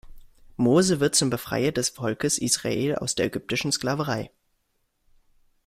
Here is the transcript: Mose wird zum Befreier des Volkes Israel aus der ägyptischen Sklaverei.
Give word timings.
Mose 0.57 0.99
wird 0.99 1.13
zum 1.13 1.29
Befreier 1.29 1.71
des 1.71 1.89
Volkes 1.89 2.39
Israel 2.39 2.95
aus 2.95 3.13
der 3.13 3.27
ägyptischen 3.27 3.71
Sklaverei. 3.71 4.31